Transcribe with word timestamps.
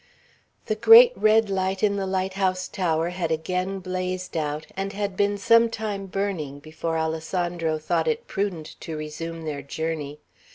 The 0.65 0.73
great 0.73 1.13
red 1.15 1.47
light 1.51 1.83
in 1.83 1.95
the 1.95 2.07
light 2.07 2.33
house 2.33 2.67
tower 2.67 3.09
had 3.09 3.29
again 3.29 3.77
blazed 3.77 4.35
out, 4.35 4.65
and 4.75 4.93
had 4.93 5.15
been 5.15 5.37
some 5.37 5.69
time 5.69 6.07
burning 6.07 6.57
before 6.57 6.97
Alessandro 6.97 7.77
thought 7.77 8.07
it 8.07 8.25
prudent 8.25 8.77
to 8.81 8.97
resume 8.97 9.45
their 9.45 9.61
journey. 9.61 10.19